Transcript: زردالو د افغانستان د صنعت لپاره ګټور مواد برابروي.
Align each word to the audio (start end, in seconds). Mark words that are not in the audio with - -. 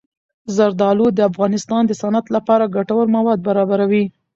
زردالو 0.55 1.05
د 1.13 1.19
افغانستان 1.29 1.81
د 1.87 1.91
صنعت 2.01 2.25
لپاره 2.35 2.71
ګټور 2.75 3.05
مواد 3.15 3.39
برابروي. 3.47 4.05